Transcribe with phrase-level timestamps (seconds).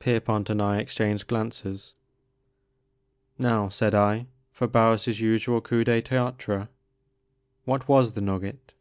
[0.00, 1.94] Pierpont and I exchanged glances.
[3.38, 6.66] "Now," said I, "for Harris* usual coup de th^Atre:
[7.64, 8.74] what was the nugget?